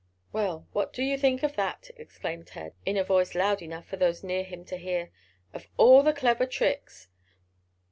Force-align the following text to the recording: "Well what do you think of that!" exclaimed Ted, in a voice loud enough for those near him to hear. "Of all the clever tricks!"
"Well 0.33 0.65
what 0.73 0.93
do 0.93 1.03
you 1.03 1.15
think 1.15 1.43
of 1.43 1.55
that!" 1.57 1.91
exclaimed 1.95 2.47
Ted, 2.47 2.73
in 2.87 2.97
a 2.97 3.03
voice 3.03 3.35
loud 3.35 3.61
enough 3.61 3.85
for 3.85 3.97
those 3.97 4.23
near 4.23 4.41
him 4.43 4.65
to 4.65 4.77
hear. 4.77 5.11
"Of 5.53 5.67
all 5.77 6.01
the 6.01 6.11
clever 6.11 6.47
tricks!" 6.47 7.07